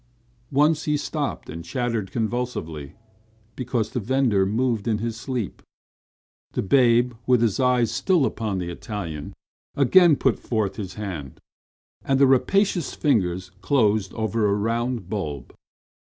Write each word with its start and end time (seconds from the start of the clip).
Once 0.51 0.85
he 0.85 0.97
stopped 0.97 1.47
and 1.47 1.63
chattered 1.63 2.11
convulsively, 2.11 2.93
because 3.55 3.91
the 3.91 3.99
vendor 3.99 4.47
moved 4.47 4.87
in 4.87 4.97
his 4.97 5.15
sleep. 5.15 5.61
The 6.53 6.63
babe, 6.63 7.13
with 7.27 7.43
his 7.43 7.59
eyes 7.59 7.91
still 7.91 8.25
upon 8.25 8.57
the 8.57 8.71
Italian, 8.71 9.33
again 9.75 10.15
put 10.15 10.39
forth 10.39 10.77
his 10.77 10.95
hand, 10.95 11.39
and 12.03 12.17
the 12.19 12.25
rapacious 12.25 12.95
fingers 12.95 13.51
closed 13.61 14.11
over 14.15 14.47
a 14.47 14.55
round 14.55 15.07
bulb. 15.07 15.53